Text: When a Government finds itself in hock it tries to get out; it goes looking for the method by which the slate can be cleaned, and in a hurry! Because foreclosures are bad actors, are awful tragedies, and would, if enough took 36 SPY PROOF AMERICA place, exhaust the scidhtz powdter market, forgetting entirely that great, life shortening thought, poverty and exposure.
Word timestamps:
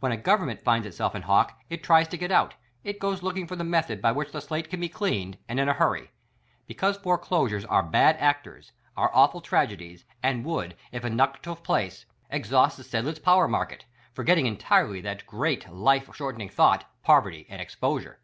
When 0.00 0.12
a 0.12 0.16
Government 0.16 0.62
finds 0.64 0.86
itself 0.86 1.14
in 1.14 1.20
hock 1.20 1.62
it 1.68 1.82
tries 1.84 2.08
to 2.08 2.16
get 2.16 2.30
out; 2.32 2.54
it 2.84 2.98
goes 2.98 3.22
looking 3.22 3.46
for 3.46 3.54
the 3.54 3.62
method 3.64 4.00
by 4.00 4.10
which 4.10 4.32
the 4.32 4.40
slate 4.40 4.70
can 4.70 4.80
be 4.80 4.88
cleaned, 4.88 5.36
and 5.46 5.60
in 5.60 5.68
a 5.68 5.74
hurry! 5.74 6.10
Because 6.66 6.96
foreclosures 6.96 7.66
are 7.66 7.82
bad 7.82 8.16
actors, 8.18 8.72
are 8.96 9.10
awful 9.12 9.42
tragedies, 9.42 10.06
and 10.22 10.46
would, 10.46 10.74
if 10.90 11.04
enough 11.04 11.42
took 11.42 11.58
36 11.58 11.58
SPY 11.58 11.64
PROOF 11.64 11.68
AMERICA 11.68 11.90
place, 11.90 12.06
exhaust 12.34 12.76
the 12.78 12.82
scidhtz 12.82 13.20
powdter 13.22 13.48
market, 13.50 13.84
forgetting 14.14 14.46
entirely 14.46 15.02
that 15.02 15.26
great, 15.26 15.68
life 15.68 16.08
shortening 16.14 16.48
thought, 16.48 16.86
poverty 17.02 17.46
and 17.50 17.60
exposure. 17.60 18.20